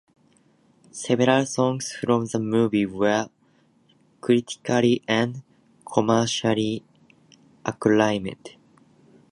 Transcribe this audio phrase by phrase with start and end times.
[0.89, 3.29] Several songs from the movie were
[4.19, 5.43] critically and
[5.85, 6.81] commercially
[7.63, 8.55] acclaimed.